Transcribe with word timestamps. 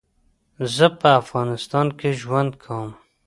زه 0.75 0.85
په 0.99 1.09
افغانستان 1.21 1.87
کي 1.99 2.09
ژوند 2.21 2.51
کوم 2.63 2.91